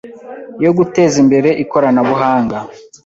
yo 0.63 0.71
guteza 0.77 1.15
imbere 1.23 1.49
Ikoranabuhanga 1.63 2.57